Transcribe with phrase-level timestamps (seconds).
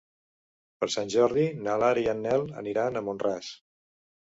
[0.83, 3.55] Per Sant Jordi na Lara i en Nel aniran a Mont-ras.